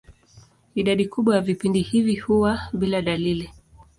Idadi 0.75 1.05
kubwa 1.05 1.35
ya 1.35 1.41
vipindi 1.41 1.79
hivi 1.81 2.15
huwa 2.15 2.59
bila 2.73 3.01
dalili. 3.01 3.49